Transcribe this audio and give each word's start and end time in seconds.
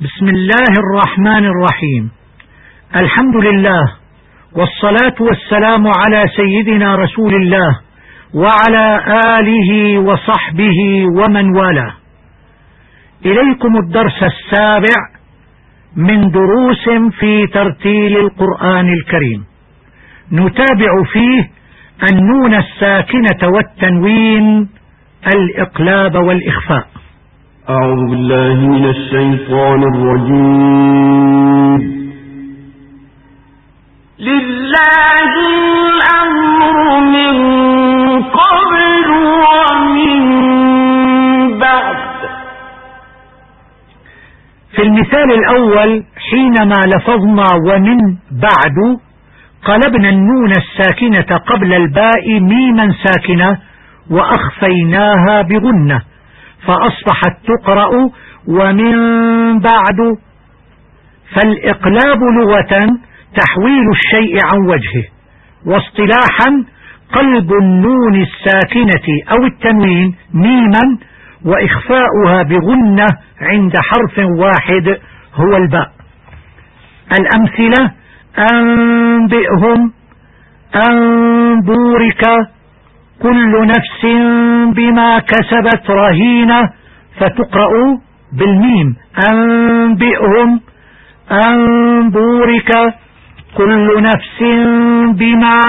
بسم 0.00 0.28
الله 0.28 0.72
الرحمن 0.78 1.44
الرحيم 1.44 2.10
الحمد 2.96 3.36
لله 3.36 3.82
والصلاة 4.56 5.14
والسلام 5.20 5.86
على 5.86 6.24
سيدنا 6.36 6.94
رسول 6.96 7.34
الله 7.34 7.80
وعلى 8.34 8.86
آله 9.38 9.98
وصحبه 9.98 10.78
ومن 11.18 11.56
والاه 11.56 11.94
إليكم 13.26 13.76
الدرس 13.76 14.22
السابع 14.22 14.96
من 15.96 16.30
دروس 16.30 16.84
في 17.20 17.46
ترتيل 17.46 18.16
القرآن 18.16 18.88
الكريم 18.92 19.44
نتابع 20.32 20.92
فيه 21.12 21.50
النون 22.12 22.54
الساكنة 22.54 23.48
والتنوين 23.54 24.68
الإقلاب 25.34 26.14
والإخفاء 26.14 26.86
أعوذ 27.70 28.10
بالله 28.10 28.54
من 28.54 28.84
الشيطان 28.84 29.82
الرجيم. 29.94 31.80
لله 34.18 35.30
الأمر 35.48 37.00
من 37.00 37.34
قبل 38.22 39.08
ومن 39.44 40.18
بعد. 41.58 41.96
في 44.76 44.82
المثال 44.82 45.32
الأول 45.32 46.04
حينما 46.30 46.80
لفظنا 46.96 47.48
ومن 47.66 47.98
بعد 48.30 48.78
قلبنا 49.64 50.08
النون 50.08 50.50
الساكنة 50.50 51.36
قبل 51.38 51.72
الباء 51.72 52.40
ميما 52.40 52.94
ساكنة 53.04 53.58
وأخفيناها 54.10 55.42
بغنة. 55.42 56.07
فأصبحت 56.66 57.36
تقرأ 57.46 57.88
ومن 58.48 58.94
بعد 59.58 60.16
فالإقلاب 61.34 62.20
لغة 62.40 62.78
تحويل 63.36 63.84
الشيء 63.92 64.36
عن 64.52 64.60
وجهه 64.66 65.04
واصطلاحا 65.66 66.64
قلب 67.14 67.52
النون 67.52 68.14
الساكنة 68.22 69.06
أو 69.30 69.44
التنوين 69.46 70.14
ميما 70.34 70.98
وإخفاؤها 71.44 72.42
بغنة 72.42 73.06
عند 73.40 73.72
حرف 73.76 74.18
واحد 74.18 74.98
هو 75.34 75.56
الباء. 75.56 75.92
الأمثلة 77.20 77.92
أنبئهم 78.52 79.92
أنبورك 80.88 82.22
كل 83.22 83.66
نفس 83.66 84.02
بما 84.76 85.10
كسبت 85.18 85.90
رهينة 85.90 86.70
فتقرأ 87.20 87.70
بالميم. 88.38 88.96
أنبئهم 89.30 90.60
أنبورك. 91.48 92.70
كل 93.56 94.02
نفس 94.02 94.38
بما 95.18 95.60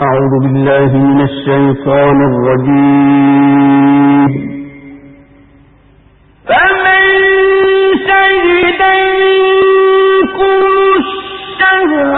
أعوذ 0.00 0.32
بالله 0.42 0.90
من 0.98 1.20
الشيطان 1.20 2.18
الرجيم. 2.30 4.32
فمن 6.48 7.02
شهد 8.08 8.82
منكم 9.20 10.62
الشهر 11.00 12.16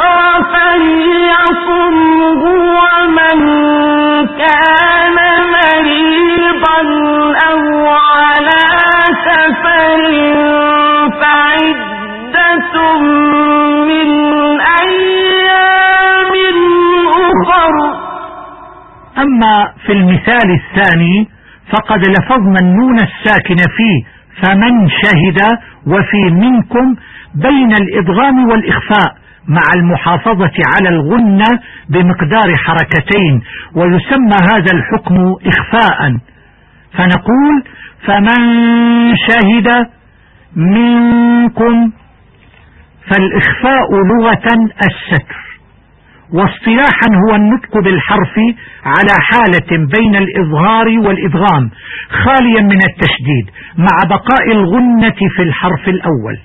فليصمه 0.52 2.42
في 19.86 19.92
المثال 19.92 20.50
الثاني 20.50 21.28
فقد 21.72 22.00
لفظنا 22.08 22.56
النون 22.62 22.96
الساكن 22.96 23.56
فيه 23.76 24.04
فمن 24.42 24.88
شهد 24.88 25.58
وفي 25.86 26.30
منكم 26.30 26.94
بين 27.34 27.72
الإدغام 27.72 28.48
والإخفاء 28.48 29.16
مع 29.48 29.62
المحافظة 29.76 30.52
على 30.76 30.88
الغنة 30.88 31.60
بمقدار 31.88 32.54
حركتين 32.56 33.42
ويسمى 33.74 34.36
هذا 34.52 34.72
الحكم 34.74 35.14
إخفاء. 35.46 36.16
فنقول 36.92 37.64
فمن 38.06 38.40
شهد 39.16 39.86
منكم 40.56 41.90
فالإخفاء 43.10 43.90
لغة 43.92 44.68
الستر. 44.82 45.45
واصطلاحا 46.32 47.08
هو 47.28 47.34
النطق 47.34 47.78
بالحرف 47.78 48.34
على 48.84 49.14
حالة 49.30 49.86
بين 49.98 50.16
الإظهار 50.16 50.86
والإدغام 50.88 51.70
خاليا 52.10 52.60
من 52.60 52.80
التشديد 52.90 53.46
مع 53.78 53.96
بقاء 54.10 54.52
الغنة 54.52 55.14
في 55.36 55.42
الحرف 55.42 55.88
الأول. 55.88 56.38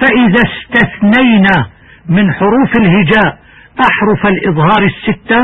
فإذا 0.00 0.42
استثنينا 0.50 1.66
من 2.08 2.32
حروف 2.32 2.70
الهجاء 2.80 3.38
أحرف 3.80 4.26
الإظهار 4.26 4.82
الستة 4.82 5.40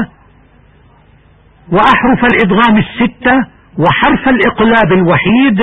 وأحرف 1.72 2.25
الإدغام 2.32 2.78
الستة 2.78 3.34
وحرف 3.78 4.28
الإقلاب 4.28 4.92
الوحيد 4.92 5.58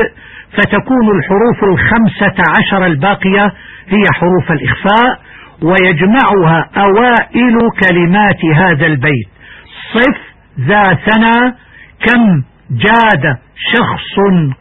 فتكون 0.57 1.17
الحروف 1.17 1.63
الخمسة 1.63 2.43
عشر 2.59 2.85
الباقية 2.85 3.45
هي 3.87 4.03
حروف 4.13 4.51
الإخفاء 4.51 5.19
ويجمعها 5.63 6.69
أوائل 6.77 7.57
كلمات 7.83 8.45
هذا 8.55 8.85
البيت. 8.87 9.27
صف 9.93 10.17
ذا 10.59 10.83
سنى 10.83 11.53
كم 12.05 12.43
جاد 12.71 13.37
شخص 13.73 14.15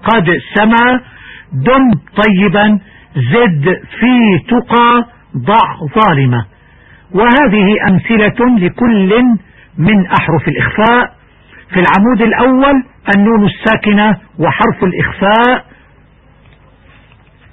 قد 0.05 0.31
سما 0.55 1.01
دم 1.53 1.91
طيبا 2.23 2.79
زد 3.17 3.65
في 4.01 4.39
تقى 4.49 5.05
ضع 5.37 5.69
ظالمة 6.03 6.47
وهذه 7.15 7.67
أمثلة 7.91 8.59
لكل 8.59 9.23
من 9.79 10.07
أحرف 10.07 10.49
الإخفاء. 10.49 11.15
في 11.71 11.81
العمود 11.81 12.23
الأول 12.23 12.85
النون 13.17 13.45
الساكنة 13.45 14.17
وحرف 14.39 14.85
الإخفاء. 14.85 15.65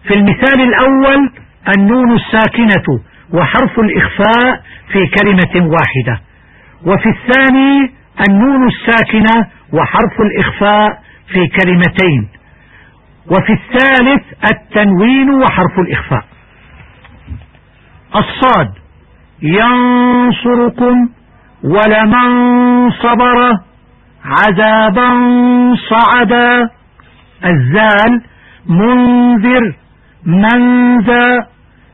في 0.07 0.13
المثال 0.13 0.61
الأول 0.61 1.29
النون 1.77 2.15
الساكنة 2.15 2.99
وحرف 3.33 3.79
الإخفاء 3.79 4.61
في 4.91 5.07
كلمة 5.07 5.67
واحدة. 5.67 6.21
وفي 6.85 7.09
الثاني 7.09 7.93
النون 8.29 8.67
الساكنة 8.67 9.47
وحرف 9.73 10.21
الإخفاء 10.21 10.89
في 11.27 11.47
كلمتين. 11.47 12.29
وفي 13.25 13.53
الثالث 13.53 14.23
التنوين 14.51 15.29
وحرف 15.29 15.79
الإخفاء. 15.79 16.25
الصاد 18.15 18.73
ينصركم 19.41 21.09
ولمن 21.63 22.89
صبر 22.91 23.51
عذابا 24.25 25.09
صعدا. 25.89 26.69
الزال 27.45 28.21
منذر 28.69 29.73
من 30.25 30.99
ذا 31.01 31.47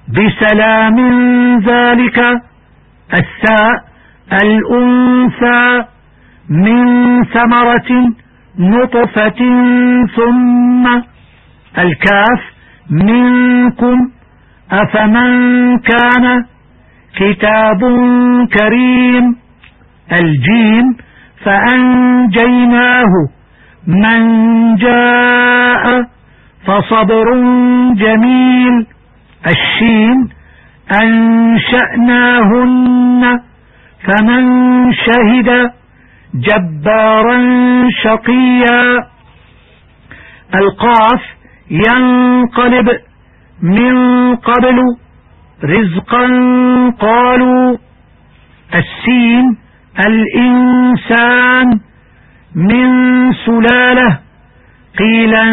بسلام 0.10 0.98
ذلك 1.60 2.20
الساء 3.14 3.84
الأنثى 4.44 5.86
من 6.50 6.84
ثمرة 7.24 8.12
نطفة 8.60 9.40
ثم 10.16 10.88
الكاف 11.78 12.42
منكم 12.90 14.10
أفمن 14.72 15.30
كان 15.80 16.46
كتاب 17.16 17.80
كريم 18.60 19.36
الجيم 20.12 20.98
فأنجيناه 21.46 23.14
من 23.88 24.22
جاء 24.76 26.06
فصبر 26.66 27.34
جميل 27.94 28.86
الشين 29.48 30.30
أنشأناهن 31.02 33.24
فمن 34.04 34.44
شهد 34.94 35.72
جبارا 36.36 37.38
شقيا. 38.04 39.08
القاف 40.56 41.22
ينقلب 41.72 42.90
من 43.62 43.96
قبل 44.36 44.80
رزقا 45.64 46.26
قالوا. 47.00 47.78
السين 48.76 49.58
الإنسان 50.08 51.80
من 52.56 52.90
سلالة 53.34 54.20
قيلا 55.00 55.46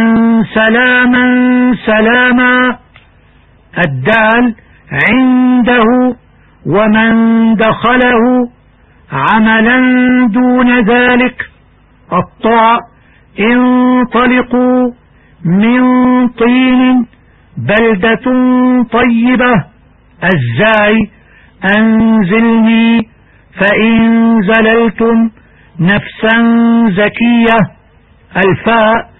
سلاما 0.55 1.25
سلاما. 1.87 2.79
الدال 3.87 4.55
عنده 4.93 6.17
ومن 6.67 7.13
دخله 7.55 8.49
عملا 9.13 9.79
دون 10.29 10.81
ذلك. 10.81 11.51
الطاء 12.13 12.81
انطلقوا 13.41 14.93
من 15.45 15.83
طين 16.29 17.07
بلدة 17.57 18.27
طيبة. 18.93 19.65
الزاي 20.25 20.97
أنزلني 21.79 23.09
فإن 23.61 24.43
زللتم 24.43 25.31
نفسا 25.81 26.37
زكية. 26.91 27.59
الفاء 28.37 29.11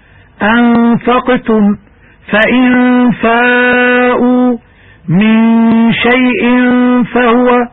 أنفقتم 0.41 1.75
فإن 2.29 3.11
فاءوا 3.11 4.57
من 5.09 5.91
شيء 5.93 6.43
فهو 7.03 7.67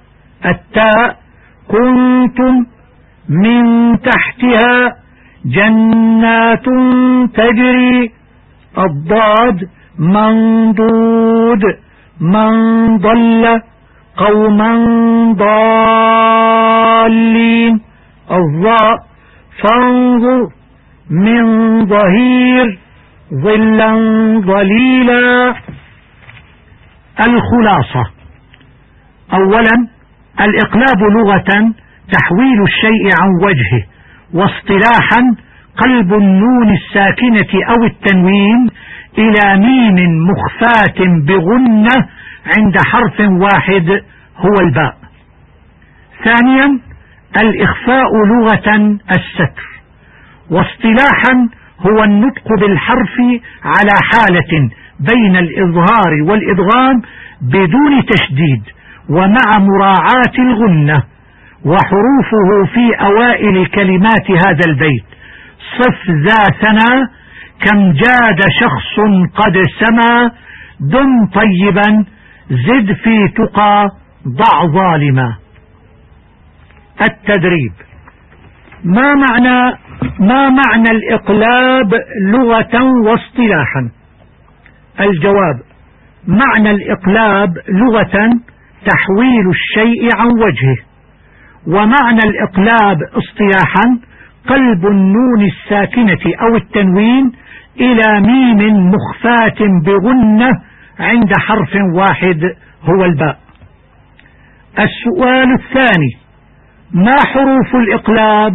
التاء. 0.47 1.17
كنتم 1.69 2.67
من 3.29 3.65
تحتها 4.01 4.97
جنات 5.47 6.65
تجري. 7.35 8.13
الضاد 8.79 9.69
منضود 9.99 11.63
من 12.21 12.51
ضل 12.99 13.61
قوما 14.17 14.73
ضالين. 16.99 17.81
الضاء 18.31 18.99
فانظر 19.63 20.49
من 21.11 21.45
ظهير. 21.87 22.79
ظلا 23.35 23.93
ظليلا 24.41 25.55
الخلاصة. 27.27 28.11
أولا 29.33 29.89
الإقلاب 30.41 31.03
لغة 31.17 31.73
تحويل 32.13 32.63
الشيء 32.63 33.05
عن 33.23 33.31
وجهه 33.45 33.87
واصطلاحا 34.35 35.21
قلب 35.77 36.15
النون 36.15 36.75
الساكنة 36.75 37.65
أو 37.69 37.85
التنوين 37.85 38.71
إلى 39.19 39.59
ميم 39.67 40.29
مخفاة 40.31 41.05
بغنة 41.27 42.09
عند 42.59 42.77
حرف 42.87 43.21
واحد 43.21 44.03
هو 44.37 44.55
الباء. 44.61 44.97
ثانيا 46.25 46.81
الإخفاء 47.43 48.11
لغة 48.27 48.99
الستر 49.11 49.65
واصطلاحا 50.51 51.49
هو 51.87 52.05
النطق 52.05 52.49
بالحرف 52.61 53.17
على 53.65 53.95
حالة 54.11 54.71
بين 55.01 55.37
الإظهار 55.37 56.13
والإدغام 56.29 57.03
بدون 57.43 58.05
تشديد 58.07 58.63
ومع 59.11 59.59
مراعاة 59.59 60.37
الغنة 60.39 61.03
وحروفه 61.65 62.73
في 62.75 62.95
أوائل 63.01 63.67
كلمات 63.67 64.31
هذا 64.47 64.65
البيت. 64.69 65.05
صف 65.79 66.11
ذا 66.11 66.59
ثنا 66.61 67.09
كم 67.67 67.93
جاد 67.93 68.41
شخص 68.61 68.95
قد 69.35 69.63
سما 69.81 70.31
دم 70.81 71.27
طيبا 71.27 72.05
زد 72.51 72.93
في 72.93 73.29
تقى 73.29 73.89
ضع 74.29 74.67
ظالما. 74.67 75.37
التدريب. 77.03 77.73
ما 78.85 79.15
معنى 79.15 79.79
ما 80.21 80.49
معنى 80.49 80.91
الإقلاب 80.91 81.95
لغة 82.23 82.83
واصطلاحا؟ 83.05 83.91
الجواب 85.01 85.61
معنى 86.27 86.71
الإقلاب 86.71 87.49
لغة 87.69 88.31
تحويل 88.87 89.49
الشيء 89.49 90.09
عن 90.17 90.27
وجهه 90.27 90.77
ومعنى 91.67 92.21
الإقلاب 92.25 92.99
اصطلاحا 93.03 93.99
قلب 94.49 94.87
النون 94.87 95.45
الساكنة 95.45 96.35
أو 96.43 96.57
التنوين 96.57 97.33
إلى 97.81 98.21
ميم 98.21 98.91
مخفاة 98.91 99.67
بغنة 99.87 100.51
عند 100.99 101.33
حرف 101.39 101.77
واحد 101.95 102.41
هو 102.83 103.05
الباء. 103.05 103.39
السؤال 104.79 105.53
الثاني 105.53 106.11
ما 106.93 107.17
حروف 107.27 107.75
الإقلاب؟ 107.75 108.53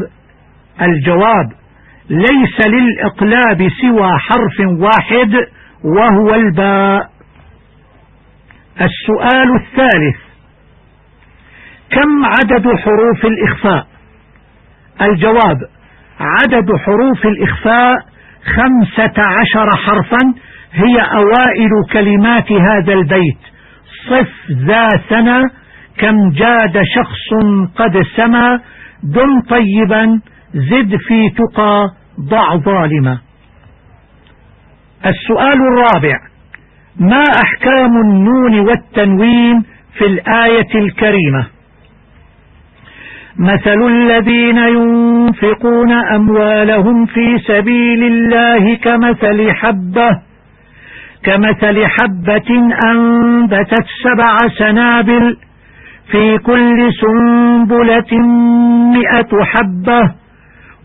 الجواب 0.81 1.51
ليس 2.09 2.67
للإقلاب 2.67 3.69
سوى 3.81 4.09
حرف 4.19 4.59
واحد 4.79 5.33
وهو 5.83 6.35
الباء. 6.35 7.09
السؤال 8.81 9.55
الثالث 9.55 10.17
كم 11.89 12.25
عدد 12.25 12.67
حروف 12.67 13.25
الإخفاء؟ 13.25 13.87
الجواب 15.01 15.57
عدد 16.19 16.67
حروف 16.85 17.25
الإخفاء 17.25 17.95
خمسة 18.45 19.23
عشر 19.23 19.69
حرفا 19.85 20.33
هي 20.73 21.01
أوائل 21.01 21.71
كلمات 21.93 22.51
هذا 22.51 22.93
البيت. 22.93 23.37
صف 24.09 24.51
ذا 24.51 24.87
سنة 25.09 25.41
كم 25.97 26.29
جاد 26.29 26.81
شخص 26.95 27.29
قد 27.75 28.01
سما 28.15 28.59
دم 29.03 29.41
طيبا 29.49 30.21
زد 30.53 30.95
في 30.95 31.29
تقى 31.29 31.87
ضع 32.19 32.55
ظالما 32.55 33.17
السؤال 35.05 35.57
الرابع 35.61 36.19
ما 36.99 37.23
أحكام 37.43 37.97
النون 38.05 38.59
والتنوين 38.59 39.63
في 39.97 40.05
الآية 40.05 40.75
الكريمة؟ 40.75 41.47
مثل 43.39 43.87
الذين 43.87 44.57
ينفقون 44.57 45.91
أموالهم 45.91 47.05
في 47.05 47.39
سبيل 47.47 48.03
الله 48.03 48.75
كمثل 48.75 49.51
حبة 49.51 50.09
كمثل 51.23 51.85
حبة 51.85 52.71
أنبتت 52.91 53.85
سبع 54.03 54.37
سنابل 54.57 55.37
في 56.11 56.37
كل 56.37 56.89
سنبلة 57.01 58.17
مئة 58.93 59.43
حبة. 59.43 60.22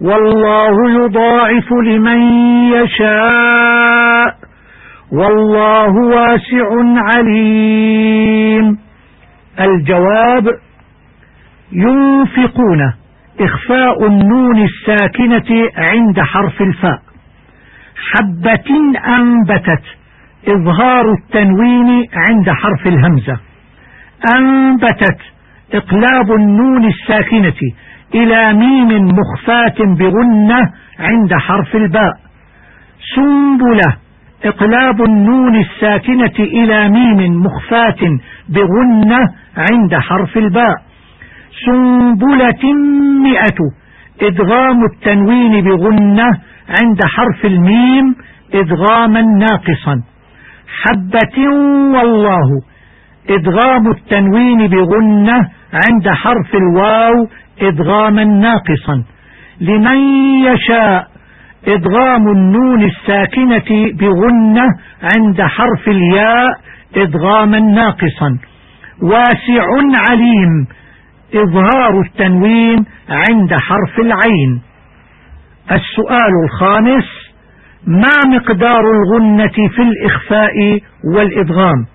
والله 0.01 0.91
يضاعف 1.05 1.73
لمن 1.73 2.21
يشاء. 2.73 4.35
والله 5.13 5.91
واسع 5.91 6.69
عليم. 7.15 8.79
الجواب 9.61 10.49
ينفقون 11.73 12.93
إخفاء 13.41 14.07
النون 14.07 14.63
الساكنة 14.65 15.71
عند 15.77 16.21
حرف 16.21 16.63
الفاء. 16.63 16.99
حبة 18.13 18.99
أنبتت 19.17 19.83
إظهار 20.49 21.13
التنوين 21.13 22.07
عند 22.15 22.51
حرف 22.51 22.87
الهمزة. 22.87 23.39
أنبتت 24.35 25.19
إقلاب 25.75 26.33
النون 26.33 26.85
الساكنة 26.85 27.55
إلى 28.15 28.53
ميم 28.53 29.05
مخفاة 29.05 29.95
بغنة 29.99 30.61
عند 30.99 31.35
حرف 31.35 31.77
الباء. 31.77 32.13
سنبلة 33.15 33.97
إقلاب 34.45 35.03
النون 35.03 35.57
الساكنة 35.57 36.39
إلى 36.39 36.89
ميم 36.89 37.43
مخفاة 37.43 38.19
بغنة 38.49 39.19
عند 39.57 39.95
حرف 39.95 40.37
الباء. 40.37 40.75
سنبلة 41.67 42.73
مئة 43.23 43.59
إدغام 44.23 44.85
التنوين 44.93 45.65
بغنة 45.65 46.29
عند 46.69 47.01
حرف 47.05 47.45
الميم 47.45 48.15
إدغاما 48.55 49.23
ناقصا. 49.23 50.03
حبة 50.83 51.49
والله 51.95 52.49
إدغام 53.31 53.91
التنوين 53.91 54.67
بغنة 54.67 55.49
عند 55.73 56.09
حرف 56.09 56.55
الواو 56.55 57.29
إدغاما 57.61 58.25
ناقصا. 58.25 59.05
لمن 59.61 59.99
يشاء 60.45 61.09
إدغام 61.69 62.29
النون 62.29 62.85
الساكنة 62.85 63.93
بغنة 63.93 64.67
عند 65.17 65.43
حرف 65.43 65.89
الياء 65.89 66.49
إدغاما 66.97 67.61
ناقصا. 67.61 68.39
واسع 69.03 69.67
عليم 70.11 70.67
إظهار 71.35 72.01
التنوين 72.01 72.85
عند 73.09 73.53
حرف 73.53 73.99
العين. 73.99 74.63
السؤال 75.73 76.33
الخامس 76.45 77.05
ما 77.87 78.37
مقدار 78.37 78.81
الغنة 78.81 79.69
في 79.69 79.83
الإخفاء 79.83 80.81
والإدغام؟ 81.15 81.87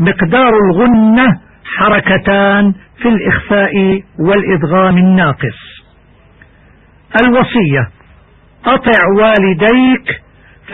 مقدار 0.00 0.52
الغنة 0.64 1.40
حركتان 1.76 2.74
في 3.02 3.08
الإخفاء 3.08 4.02
والإدغام 4.18 4.96
الناقص. 4.98 5.82
الوصية 7.26 7.88
أطع 8.66 8.98
والديك 9.18 10.22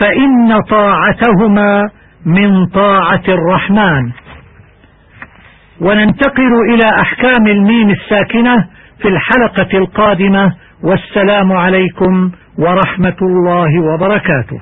فإن 0.01 0.61
طاعتهما 0.69 1.89
من 2.25 2.65
طاعة 2.65 3.23
الرحمن. 3.27 4.11
وننتقل 5.81 6.53
إلى 6.73 7.01
أحكام 7.01 7.47
الميم 7.47 7.89
الساكنة 7.89 8.67
في 9.01 9.07
الحلقة 9.07 9.77
القادمة 9.77 10.55
والسلام 10.83 11.51
عليكم 11.51 12.31
ورحمة 12.57 13.17
الله 13.21 13.93
وبركاته. 13.93 14.61